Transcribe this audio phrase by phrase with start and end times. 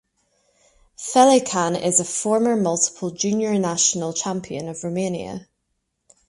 [0.97, 5.47] Felecan is a former multiple junior national champion of Romania.